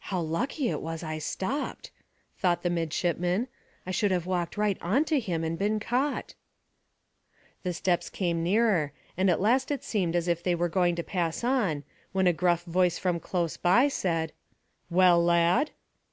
"How 0.00 0.20
lucky 0.20 0.68
it 0.70 0.82
was 0.82 1.04
I 1.04 1.18
stopped!" 1.18 1.92
thought 2.36 2.64
the 2.64 2.68
midshipman. 2.68 3.46
"I 3.86 3.92
should 3.92 4.10
have 4.10 4.26
walked 4.26 4.56
right 4.56 4.76
on 4.82 5.04
to 5.04 5.20
him 5.20 5.44
and 5.44 5.56
been 5.56 5.78
caught." 5.78 6.34
The 7.62 7.72
steps 7.72 8.10
came 8.10 8.42
nearer, 8.42 8.90
and 9.16 9.30
at 9.30 9.40
last 9.40 9.70
it 9.70 9.84
seemed 9.84 10.16
as 10.16 10.26
if 10.26 10.42
they 10.42 10.56
were 10.56 10.68
going 10.68 10.96
to 10.96 11.04
pass 11.04 11.44
on, 11.44 11.84
when 12.10 12.26
a 12.26 12.32
gruff 12.32 12.64
voice 12.64 12.98
from 12.98 13.20
close 13.20 13.56
by 13.56 13.86
said, 13.86 14.32
"Well, 14.90 15.22
lad?" 15.22 15.70